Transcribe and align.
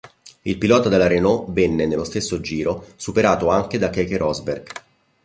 Il 0.41 0.57
pilota 0.57 0.89
della 0.89 1.05
Renault 1.05 1.51
venne, 1.51 1.85
nello 1.85 2.05
stesso 2.05 2.39
giro, 2.41 2.87
superato 2.95 3.49
anche 3.49 3.77
da 3.77 3.91
Keke 3.91 4.17
Rosberg. 4.17 4.71